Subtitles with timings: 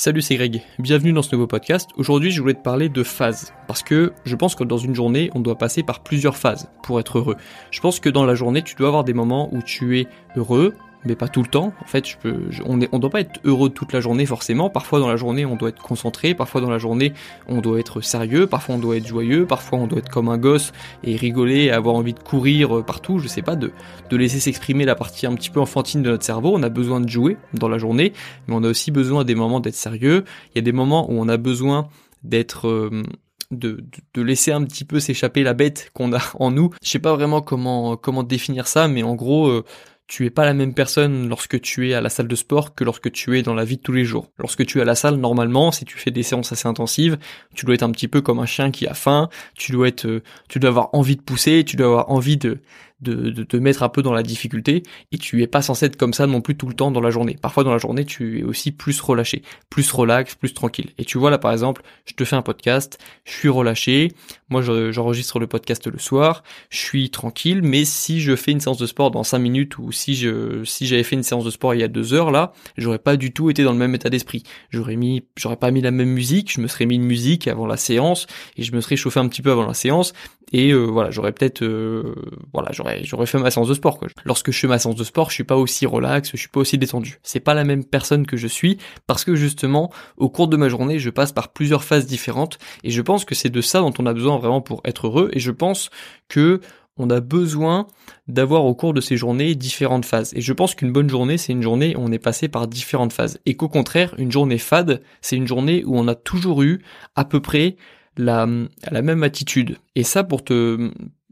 [0.00, 0.62] Salut, c'est Greg.
[0.78, 1.90] Bienvenue dans ce nouveau podcast.
[1.96, 3.52] Aujourd'hui, je voulais te parler de phases.
[3.66, 7.00] Parce que je pense que dans une journée, on doit passer par plusieurs phases pour
[7.00, 7.34] être heureux.
[7.72, 10.06] Je pense que dans la journée, tu dois avoir des moments où tu es
[10.36, 11.72] heureux, mais pas tout le temps.
[11.82, 14.70] En fait, je peux, on ne on doit pas être heureux toute la journée forcément.
[14.70, 16.34] Parfois dans la journée, on doit être concentré.
[16.34, 17.12] Parfois dans la journée,
[17.48, 18.46] on doit être sérieux.
[18.46, 19.46] Parfois on doit être joyeux.
[19.46, 20.72] Parfois on doit être comme un gosse
[21.04, 23.18] et rigoler, et avoir envie de courir partout.
[23.18, 23.72] Je sais pas, de,
[24.10, 26.52] de laisser s'exprimer la partie un petit peu enfantine de notre cerveau.
[26.54, 28.12] On a besoin de jouer dans la journée,
[28.46, 30.24] mais on a aussi besoin des moments d'être sérieux.
[30.54, 31.88] Il y a des moments où on a besoin
[32.22, 33.02] d'être euh,
[33.50, 36.70] de, de, laisser un petit peu s'échapper la bête qu'on a en nous.
[36.82, 39.64] Je sais pas vraiment comment comment définir ça, mais en gros, euh,
[40.08, 42.82] tu es pas la même personne lorsque tu es à la salle de sport que
[42.82, 44.32] lorsque tu es dans la vie de tous les jours.
[44.38, 47.18] Lorsque tu es à la salle, normalement, si tu fais des séances assez intensives,
[47.54, 50.06] tu dois être un petit peu comme un chien qui a faim, tu dois être,
[50.06, 52.58] euh, tu dois avoir envie de pousser, tu dois avoir envie de,
[53.00, 55.96] de, de, te mettre un peu dans la difficulté et tu es pas censé être
[55.96, 57.36] comme ça non plus tout le temps dans la journée.
[57.40, 60.90] Parfois dans la journée, tu es aussi plus relâché, plus relax, plus tranquille.
[60.98, 64.12] Et tu vois là par exemple, je te fais un podcast, je suis relâché,
[64.48, 68.78] moi j'enregistre le podcast le soir, je suis tranquille, mais si je fais une séance
[68.78, 71.74] de sport dans 5 minutes ou si je si j'avais fait une séance de sport
[71.74, 74.10] il y a 2 heures là, j'aurais pas du tout été dans le même état
[74.10, 74.42] d'esprit.
[74.70, 77.66] J'aurais mis j'aurais pas mis la même musique, je me serais mis une musique avant
[77.66, 78.26] la séance
[78.56, 80.12] et je me serais chauffé un petit peu avant la séance
[80.52, 82.14] et euh, voilà, j'aurais peut-être euh,
[82.52, 84.00] voilà, j'aurais j'aurais fait ma séance de sport.
[84.24, 86.60] Lorsque je fais ma séance de sport, je suis pas aussi relax, je suis pas
[86.60, 87.18] aussi détendu.
[87.22, 90.68] C'est pas la même personne que je suis parce que justement au cours de ma
[90.68, 93.92] journée, je passe par plusieurs phases différentes et je pense que c'est de ça dont
[93.98, 95.90] on a besoin vraiment pour être heureux et je pense
[96.28, 96.60] que
[96.98, 97.86] on a besoin
[98.26, 100.34] d'avoir au cours de ces journées différentes phases.
[100.34, 103.12] Et je pense qu'une bonne journée, c'est une journée où on est passé par différentes
[103.12, 103.38] phases.
[103.46, 106.82] Et qu'au contraire, une journée fade, c'est une journée où on a toujours eu
[107.14, 107.76] à peu près
[108.18, 108.46] la,
[108.90, 109.78] la même attitude.
[109.94, 110.90] Et ça, pour te,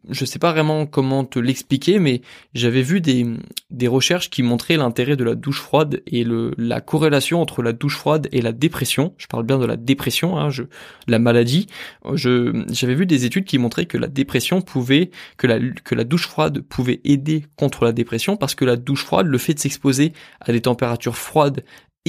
[0.09, 2.23] je sais pas vraiment comment te l'expliquer, mais
[2.55, 3.27] j'avais vu des,
[3.70, 7.73] des recherches qui montraient l'intérêt de la douche froide et le, la corrélation entre la
[7.73, 9.15] douche froide et la dépression.
[9.17, 10.62] Je parle bien de la dépression, hein, je,
[11.09, 11.67] la maladie.
[12.15, 16.05] Je, j'avais vu des études qui montraient que la dépression pouvait, que la, que la
[16.05, 19.59] douche froide pouvait aider contre la dépression parce que la douche froide, le fait de
[19.59, 21.65] s'exposer à des températures froides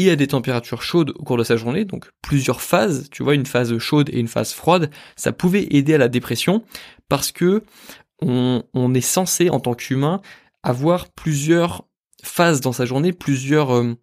[0.06, 3.46] à des températures chaudes au cours de sa journée, donc plusieurs phases, tu vois, une
[3.46, 6.64] phase chaude et une phase froide, ça pouvait aider à la dépression
[7.10, 7.64] parce que
[8.22, 10.22] on, est censé en tant qu'humain
[10.64, 11.86] avoir plusieurs
[12.24, 13.96] phases dans sa journée, plusieurs euh,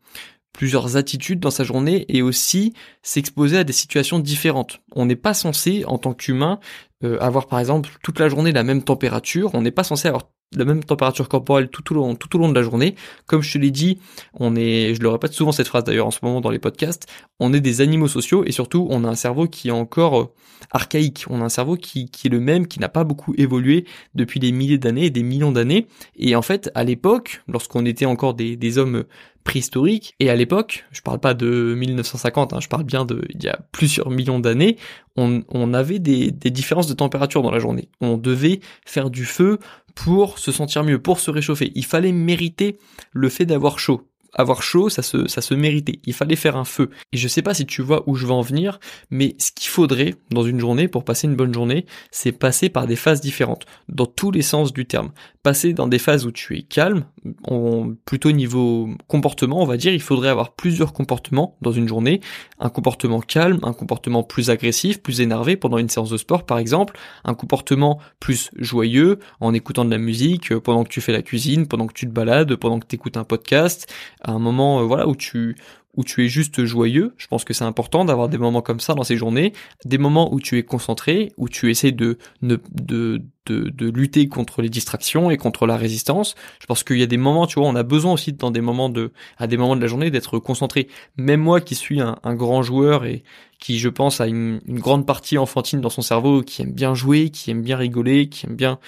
[0.52, 4.80] plusieurs attitudes dans sa journée et aussi s'exposer à des situations différentes.
[4.94, 6.60] On n'est pas censé en tant qu'humain
[7.02, 10.30] euh, avoir par exemple toute la journée la même température, on n'est pas censé avoir
[10.56, 12.94] la même température corporelle tout au long tout au long de la journée.
[13.26, 13.98] Comme je te l'ai dit,
[14.34, 17.06] on est je le répète souvent cette phrase d'ailleurs en ce moment dans les podcasts,
[17.40, 20.34] on est des animaux sociaux et surtout on a un cerveau qui est encore euh,
[20.70, 21.24] archaïque.
[21.28, 23.84] On a un cerveau qui, est le même, qui n'a pas beaucoup évolué
[24.14, 25.86] depuis des milliers d'années et des millions d'années.
[26.16, 29.04] Et en fait, à l'époque, lorsqu'on était encore des, hommes
[29.44, 33.42] préhistoriques, et à l'époque, je parle pas de 1950, hein, je parle bien de il
[33.42, 34.76] y a plusieurs millions d'années,
[35.16, 37.88] on, avait des différences de température dans la journée.
[38.00, 39.58] On devait faire du feu
[39.94, 41.72] pour se sentir mieux, pour se réchauffer.
[41.74, 42.78] Il fallait mériter
[43.12, 46.00] le fait d'avoir chaud avoir chaud, ça se, ça se méritait.
[46.04, 46.90] Il fallait faire un feu.
[47.12, 48.80] Et je sais pas si tu vois où je veux en venir,
[49.10, 52.86] mais ce qu'il faudrait dans une journée pour passer une bonne journée, c'est passer par
[52.86, 55.10] des phases différentes, dans tous les sens du terme.
[55.42, 57.04] Passer dans des phases où tu es calme,
[57.46, 62.20] en, plutôt niveau comportement, on va dire, il faudrait avoir plusieurs comportements dans une journée.
[62.58, 66.58] Un comportement calme, un comportement plus agressif, plus énervé pendant une séance de sport par
[66.58, 71.12] exemple, un comportement plus joyeux en écoutant de la musique euh, pendant que tu fais
[71.12, 73.92] la cuisine, pendant que tu te balades, pendant que tu écoutes un podcast,
[74.24, 75.56] à un moment euh, voilà où tu
[75.96, 77.14] où tu es juste joyeux.
[77.16, 79.52] Je pense que c'est important d'avoir des moments comme ça dans ces journées,
[79.84, 84.62] des moments où tu es concentré, où tu essaies de, de, de, de, lutter contre
[84.62, 86.34] les distractions et contre la résistance.
[86.60, 88.60] Je pense qu'il y a des moments, tu vois, on a besoin aussi dans des
[88.60, 90.88] moments de, à des moments de la journée d'être concentré.
[91.16, 93.22] Même moi qui suis un, un, grand joueur et
[93.60, 96.94] qui, je pense, a une, une grande partie enfantine dans son cerveau, qui aime bien
[96.94, 98.78] jouer, qui aime bien rigoler, qui aime bien,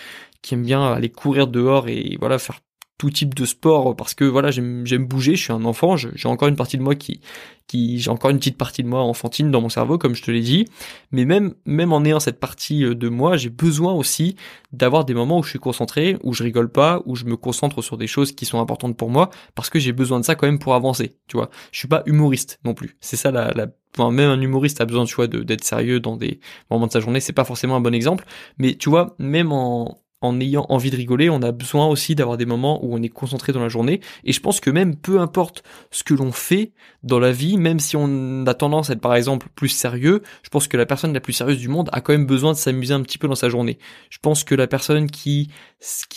[0.42, 2.60] qui aime bien aller courir dehors et voilà faire
[2.99, 6.49] tout type de sport parce que voilà j'aime bouger je suis un enfant j'ai encore
[6.49, 7.21] une partie de moi qui
[7.67, 10.31] qui j'ai encore une petite partie de moi enfantine dans mon cerveau comme je te
[10.31, 10.66] l'ai dit.
[11.10, 14.37] Mais même même en ayant cette partie euh, de moi j'ai besoin aussi
[14.72, 17.83] d'avoir des moments où je suis concentré où je rigole pas où je me concentre
[17.83, 20.47] sur des choses qui sont importantes pour moi parce que j'ai besoin de ça quand
[20.47, 21.51] même pour avancer tu vois.
[21.72, 22.97] Je suis pas humoriste non plus.
[23.01, 23.66] C'est ça la, la
[23.99, 26.41] même un humoriste a besoin tu vois d'être sérieux dans des
[26.71, 27.21] moments de sa journée.
[27.21, 28.25] C'est pas forcément un bon exemple.
[28.59, 32.36] Mais tu vois même en en ayant envie de rigoler, on a besoin aussi d'avoir
[32.36, 34.01] des moments où on est concentré dans la journée.
[34.24, 36.72] Et je pense que même peu importe ce que l'on fait
[37.03, 40.48] dans la vie, même si on a tendance à être par exemple plus sérieux, je
[40.48, 42.95] pense que la personne la plus sérieuse du monde a quand même besoin de s'amuser
[42.95, 43.78] un petit peu dans sa journée.
[44.09, 45.51] Je pense que la personne qui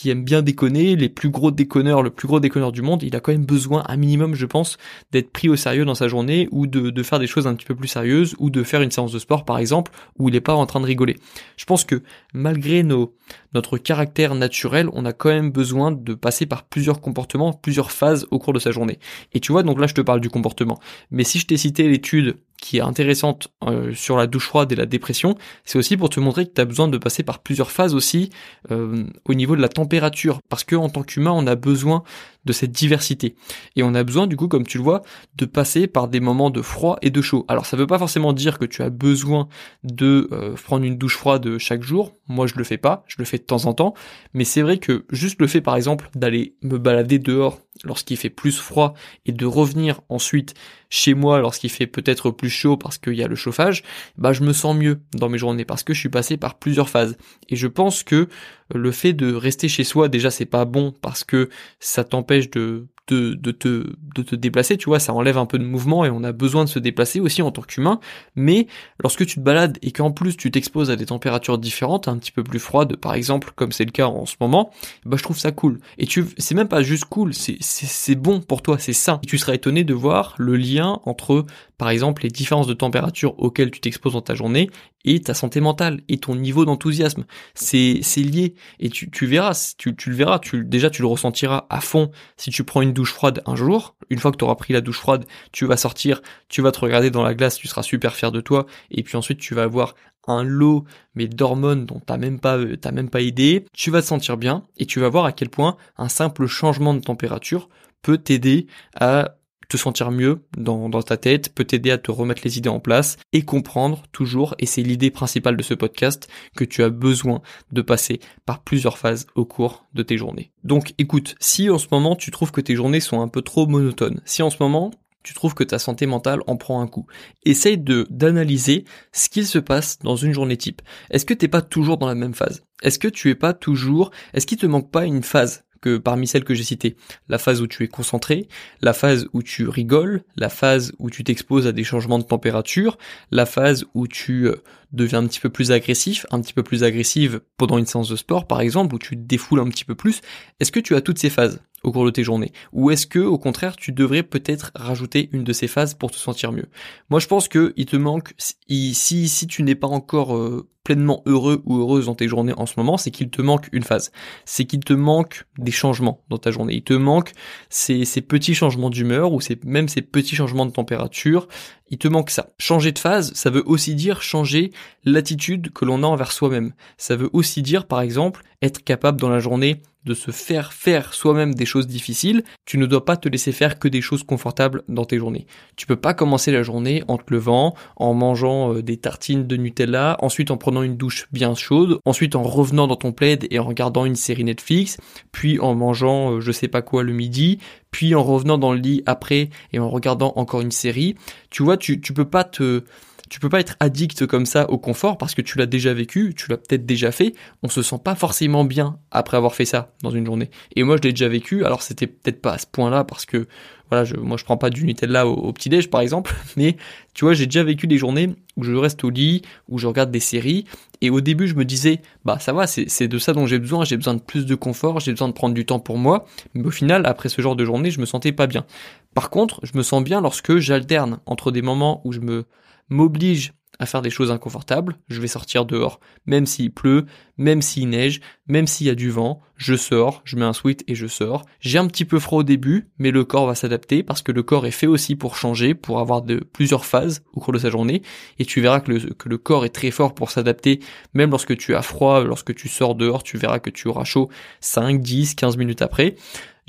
[0.06, 3.20] aime bien déconner, les plus gros déconneurs, le plus gros déconneur du monde, il a
[3.20, 4.78] quand même besoin, un minimum, je pense,
[5.12, 7.66] d'être pris au sérieux dans sa journée ou de, de faire des choses un petit
[7.66, 10.42] peu plus sérieuses ou de faire une séance de sport par exemple où il n'est
[10.42, 11.18] pas en train de rigoler.
[11.58, 12.02] Je pense que
[12.34, 13.14] malgré nos
[13.54, 18.28] notre caractère naturel, on a quand même besoin de passer par plusieurs comportements, plusieurs phases
[18.30, 19.00] au cours de sa journée.
[19.34, 20.80] Et tu vois, donc là je te parle du comportement.
[21.10, 24.76] Mais si je t'ai cité l'étude qui est intéressante euh, sur la douche froide et
[24.76, 25.36] la dépression,
[25.66, 28.30] c'est aussi pour te montrer que tu as besoin de passer par plusieurs phases aussi
[28.72, 30.40] euh, au niveau de la température.
[30.50, 32.04] Parce que en tant qu'humain, on a besoin
[32.46, 33.36] de cette diversité.
[33.76, 35.02] Et on a besoin, du coup, comme tu le vois,
[35.36, 37.46] de passer par des moments de froid et de chaud.
[37.48, 39.48] Alors ça veut pas forcément dire que tu as besoin
[39.84, 42.16] de euh, prendre une douche froide chaque jour.
[42.28, 43.94] Moi, je le fais pas, je le fais de temps en temps.
[44.34, 48.30] Mais c'est vrai que juste le fait, par exemple, d'aller me balader dehors lorsqu'il fait
[48.30, 48.94] plus froid
[49.26, 50.54] et de revenir ensuite
[50.90, 53.84] chez moi lorsqu'il fait peut-être plus chaud parce qu'il y a le chauffage,
[54.18, 56.90] bah je me sens mieux dans mes journées parce que je suis passé par plusieurs
[56.90, 57.18] phases.
[57.50, 58.28] Et je pense que
[58.74, 61.50] le fait de rester chez soi, déjà c'est pas bon parce que
[61.80, 66.10] ça t'empêche de de, te, déplacer, tu vois, ça enlève un peu de mouvement et
[66.10, 68.00] on a besoin de se déplacer aussi en tant qu'humain.
[68.36, 68.68] Mais
[69.02, 72.32] lorsque tu te balades et qu'en plus tu t'exposes à des températures différentes, un petit
[72.32, 74.72] peu plus froides, par exemple, comme c'est le cas en ce moment,
[75.06, 75.80] bah je trouve ça cool.
[75.98, 79.20] Et tu, c'est même pas juste cool, c'est, c'est, bon pour toi, c'est sain.
[79.24, 81.46] Et tu seras étonné de voir le lien entre,
[81.80, 84.70] par exemple, les différences de température auxquelles tu t'exposes dans ta journée
[85.06, 87.24] et ta santé mentale et ton niveau d'enthousiasme.
[87.56, 88.54] C'est, lié.
[88.82, 92.12] Et tu, tu verras, tu, tu le verras, tu, déjà tu le ressentiras à fond
[92.36, 93.96] si tu prends une douche froide un jour.
[94.10, 95.24] Une fois que tu auras pris la douche froide,
[95.54, 98.42] tu vas sortir, tu vas te regarder dans la glace, tu seras super fier de
[98.42, 98.66] toi.
[98.92, 99.96] Et puis ensuite tu vas avoir
[100.28, 100.84] un lot
[101.16, 103.64] mais d'hormones dont t'as même pas t'as même pas idée.
[103.72, 106.94] Tu vas te sentir bien et tu vas voir à quel point un simple changement
[106.94, 107.70] de température
[108.02, 108.68] peut t'aider
[109.00, 109.36] à
[109.70, 113.18] te sentir mieux dans, ta tête, peut t'aider à te remettre les idées en place
[113.32, 116.28] et comprendre toujours, et c'est l'idée principale de ce podcast,
[116.58, 120.52] que tu as besoin de passer par plusieurs phases au cours de tes journées.
[120.64, 123.68] Donc écoute, si en ce moment tu trouves que tes journées sont un peu trop
[123.68, 124.92] monotones, si en ce moment
[125.24, 127.06] tu trouves que ta santé mentale en prend un coup.
[127.44, 130.82] Essaye de d'analyser ce qu'il se passe dans une journée type.
[131.10, 132.64] Est-ce que t'es pas toujours dans la même phase?
[132.82, 136.28] Est-ce que tu es pas toujours Est-ce qu'il te manque pas une phase que parmi
[136.28, 136.96] celles que j'ai citées.
[137.28, 138.48] La phase où tu es concentré,
[138.82, 142.98] la phase où tu rigoles, la phase où tu t'exposes à des changements de température,
[143.32, 144.56] la phase où tu euh,
[144.92, 148.16] deviens un petit peu plus agressif, un petit peu plus agressive pendant une séance de
[148.16, 150.22] sport par exemple, où tu défoules un petit peu plus.
[150.60, 152.52] Est-ce que tu as toutes ces phases au cours de tes journées?
[152.74, 156.18] Ou est-ce que, au contraire, tu devrais peut-être rajouter une de ces phases pour te
[156.18, 156.68] sentir mieux?
[157.10, 161.22] Moi, je pense que il te manque, si, si tu n'es pas encore euh, pleinement
[161.28, 164.12] heureux ou heureuse dans tes journées en ce moment, c'est qu'il te manque une phase.
[164.44, 166.74] C'est qu'il te manque des changements dans ta journée.
[166.74, 167.34] Il te manque
[167.70, 171.48] ces, petits changements d'humeur ou même ces petits changements de température.
[171.92, 172.54] Il te manque ça.
[172.58, 174.72] Changer de phase, ça veut aussi dire changer
[175.06, 176.74] l'attitude que l'on a envers soi-même.
[176.98, 181.14] Ça veut aussi dire, par exemple, être capable dans la journée de se faire faire
[181.14, 184.84] soi-même des choses difficiles, tu ne dois pas te laisser faire que des choses confortables
[184.88, 185.46] dans tes journées.
[185.76, 189.58] Tu peux pas commencer la journée en te levant, en mangeant euh, des tartines de
[189.58, 193.60] Nutella, ensuite en prenant une douche bien chaude, ensuite en revenant dans ton plaid et
[193.60, 194.98] en regardant une série Netflix,
[195.32, 197.60] puis en mangeant euh, je sais pas quoi le midi,
[197.92, 201.16] puis en revenant dans le lit après et en regardant encore une série.
[201.50, 202.84] Tu vois, tu, tu peux pas te
[203.30, 206.34] tu peux pas être addict comme ça au confort parce que tu l'as déjà vécu,
[206.36, 207.34] tu l'as peut-être déjà fait.
[207.64, 210.50] On se sent pas forcément bien après avoir fait ça dans une journée.
[210.76, 211.64] Et moi, je l'ai déjà vécu.
[211.64, 213.48] Alors, c'était peut-être pas à ce point-là parce que
[213.90, 216.78] voilà, je, moi, je prends pas du Nutella au, au petit déj par exemple, mais
[217.14, 220.12] tu vois, j'ai déjà vécu des journées où je reste au lit, où je regarde
[220.12, 220.66] des séries.
[221.02, 223.86] Et au début, je me disais, bah ça va, c'est de ça dont j'ai besoin.
[223.86, 226.26] J'ai besoin de plus de confort, j'ai besoin de prendre du temps pour moi.
[226.54, 228.66] Mais au final, après ce genre de journée, je me sentais pas bien.
[229.14, 232.46] Par contre, je me sens bien lorsque j'alterne entre des moments où je me
[232.90, 237.06] m'oblige à faire des choses inconfortables, je vais sortir dehors, même s'il pleut,
[237.38, 240.84] même s'il neige, même s'il y a du vent, je sors, je mets un sweat
[240.88, 241.46] et je sors.
[241.62, 244.44] J'ai un petit peu froid au début, mais le corps va s'adapter parce que le
[244.44, 247.70] corps est fait aussi pour changer, pour avoir de plusieurs phases au cours de sa
[247.70, 248.02] journée,
[248.38, 250.82] et tu verras que le, que le corps est très fort pour s'adapter,
[251.14, 254.30] même lorsque tu as froid, lorsque tu sors dehors, tu verras que tu auras chaud
[254.60, 256.16] 5, 10, 15 minutes après.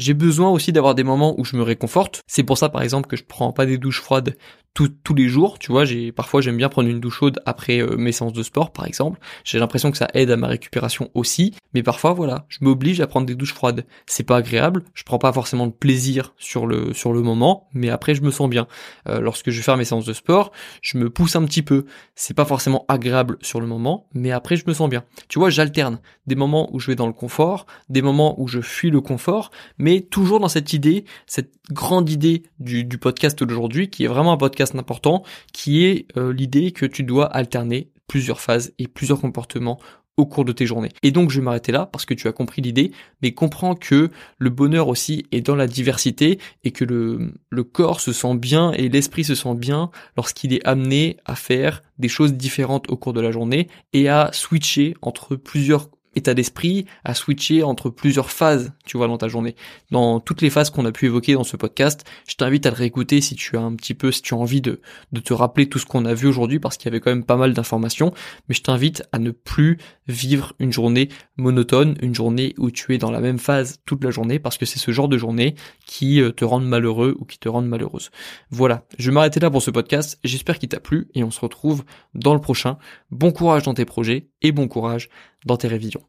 [0.00, 2.22] J'ai besoin aussi d'avoir des moments où je me réconforte.
[2.26, 4.34] C'est pour ça, par exemple, que je prends pas des douches froides
[4.74, 7.96] tous les jours, tu vois, j'ai parfois j'aime bien prendre une douche chaude après euh,
[7.96, 9.18] mes séances de sport par exemple.
[9.44, 13.06] J'ai l'impression que ça aide à ma récupération aussi, mais parfois voilà, je m'oblige à
[13.06, 13.84] prendre des douches froides.
[14.06, 17.90] C'est pas agréable, je prends pas forcément de plaisir sur le sur le moment, mais
[17.90, 18.68] après je me sens bien.
[19.08, 21.84] Euh, lorsque je vais faire mes séances de sport, je me pousse un petit peu.
[22.14, 25.04] C'est pas forcément agréable sur le moment, mais après je me sens bien.
[25.28, 28.60] Tu vois, j'alterne des moments où je vais dans le confort, des moments où je
[28.60, 33.90] fuis le confort, mais toujours dans cette idée, cette grande idée du, du podcast d'aujourd'hui
[33.90, 38.40] qui est vraiment un podcast important, qui est euh, l'idée que tu dois alterner plusieurs
[38.40, 39.78] phases et plusieurs comportements
[40.16, 40.90] au cours de tes journées.
[41.02, 44.10] Et donc je vais m'arrêter là parce que tu as compris l'idée, mais comprends que
[44.38, 48.72] le bonheur aussi est dans la diversité et que le, le corps se sent bien
[48.72, 53.12] et l'esprit se sent bien lorsqu'il est amené à faire des choses différentes au cours
[53.12, 58.72] de la journée et à switcher entre plusieurs état d'esprit à switcher entre plusieurs phases,
[58.84, 59.54] tu vois, dans ta journée.
[59.90, 62.76] Dans toutes les phases qu'on a pu évoquer dans ce podcast, je t'invite à le
[62.76, 64.80] réécouter si tu as un petit peu, si tu as envie de,
[65.12, 67.24] de te rappeler tout ce qu'on a vu aujourd'hui parce qu'il y avait quand même
[67.24, 68.12] pas mal d'informations,
[68.48, 72.98] mais je t'invite à ne plus vivre une journée monotone, une journée où tu es
[72.98, 75.54] dans la même phase toute la journée parce que c'est ce genre de journée
[75.86, 78.10] qui euh, te rendent malheureux ou qui te rendent malheureuse.
[78.50, 81.40] Voilà, je vais m'arrêter là pour ce podcast, j'espère qu'il t'a plu et on se
[81.40, 82.78] retrouve dans le prochain.
[83.10, 85.08] Bon courage dans tes projets et bon courage
[85.47, 86.02] dans tes révisions.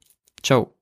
[0.43, 0.80] Ciao